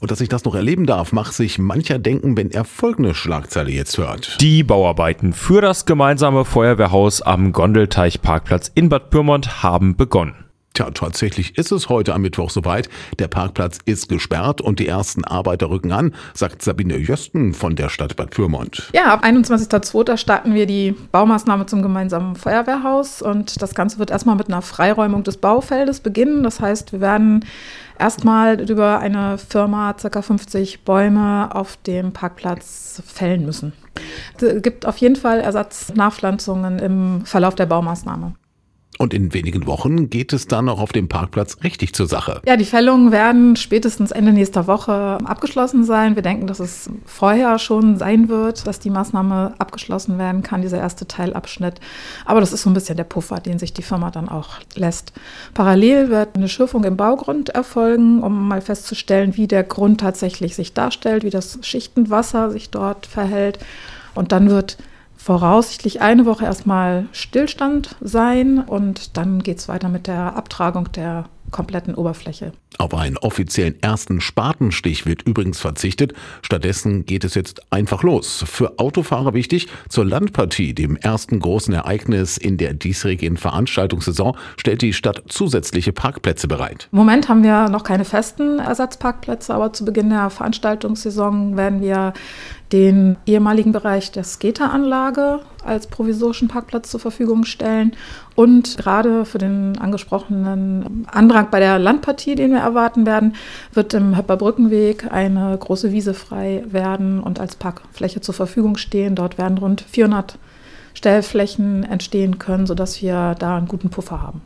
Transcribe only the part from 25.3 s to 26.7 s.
Baufeldes beginnen. Das